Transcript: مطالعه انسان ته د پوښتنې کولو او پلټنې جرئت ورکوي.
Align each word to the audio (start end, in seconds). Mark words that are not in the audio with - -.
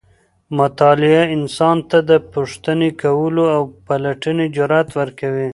مطالعه 0.59 1.21
انسان 1.37 1.77
ته 1.89 1.97
د 2.09 2.11
پوښتنې 2.33 2.89
کولو 3.01 3.43
او 3.55 3.61
پلټنې 3.87 4.45
جرئت 4.55 4.89
ورکوي. 4.99 5.47